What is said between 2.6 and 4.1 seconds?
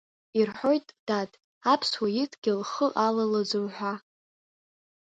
хы алалаӡом ҳәа.